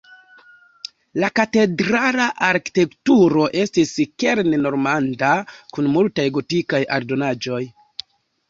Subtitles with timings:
[1.23, 3.91] La katedrala arkitekturo estis
[4.25, 5.31] kerne normanda
[5.77, 7.63] kun multaj gotikaj aldonaĵoj.